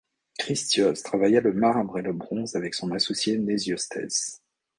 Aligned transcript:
Critios 0.39 0.93
travailla 1.03 1.41
le 1.41 1.53
marbre 1.53 1.99
et 1.99 2.01
le 2.01 2.11
bronze 2.11 2.55
avec 2.55 2.73
son 2.73 2.89
associé 2.89 3.37
Nésiostès. 3.37 4.41